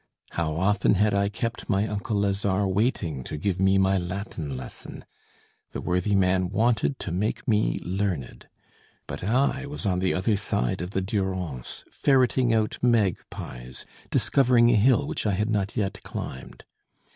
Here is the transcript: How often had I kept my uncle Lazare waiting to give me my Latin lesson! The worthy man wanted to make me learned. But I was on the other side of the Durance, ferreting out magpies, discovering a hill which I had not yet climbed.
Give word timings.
How 0.31 0.55
often 0.55 0.95
had 0.95 1.13
I 1.13 1.29
kept 1.29 1.69
my 1.69 1.87
uncle 1.87 2.17
Lazare 2.19 2.65
waiting 2.67 3.23
to 3.25 3.37
give 3.37 3.59
me 3.59 3.77
my 3.77 3.99
Latin 3.99 4.57
lesson! 4.57 5.05
The 5.73 5.81
worthy 5.81 6.15
man 6.15 6.49
wanted 6.49 6.97
to 7.01 7.11
make 7.11 7.47
me 7.47 7.77
learned. 7.83 8.47
But 9.05 9.23
I 9.23 9.67
was 9.67 9.85
on 9.85 9.99
the 9.99 10.15
other 10.15 10.37
side 10.37 10.81
of 10.81 10.89
the 10.89 11.01
Durance, 11.03 11.83
ferreting 11.91 12.51
out 12.51 12.79
magpies, 12.81 13.85
discovering 14.09 14.71
a 14.71 14.75
hill 14.75 15.05
which 15.05 15.27
I 15.27 15.33
had 15.33 15.51
not 15.51 15.77
yet 15.77 16.01
climbed. 16.01 16.63